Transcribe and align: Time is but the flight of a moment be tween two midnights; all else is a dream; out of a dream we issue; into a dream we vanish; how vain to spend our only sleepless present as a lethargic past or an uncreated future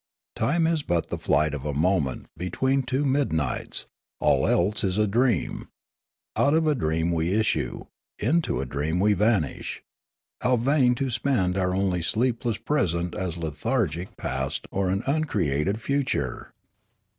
Time 0.35 0.65
is 0.65 0.81
but 0.81 1.09
the 1.09 1.17
flight 1.19 1.53
of 1.53 1.63
a 1.63 1.75
moment 1.75 2.25
be 2.35 2.49
tween 2.49 2.81
two 2.81 3.05
midnights; 3.05 3.85
all 4.19 4.47
else 4.47 4.83
is 4.83 4.97
a 4.97 5.05
dream; 5.05 5.67
out 6.35 6.55
of 6.55 6.65
a 6.65 6.73
dream 6.73 7.11
we 7.11 7.35
issue; 7.35 7.85
into 8.17 8.59
a 8.61 8.65
dream 8.65 8.99
we 8.99 9.13
vanish; 9.13 9.83
how 10.41 10.55
vain 10.55 10.95
to 10.95 11.11
spend 11.11 11.55
our 11.55 11.75
only 11.75 12.01
sleepless 12.01 12.57
present 12.57 13.13
as 13.13 13.35
a 13.37 13.41
lethargic 13.41 14.17
past 14.17 14.67
or 14.71 14.89
an 14.89 15.03
uncreated 15.05 15.79
future 15.79 16.51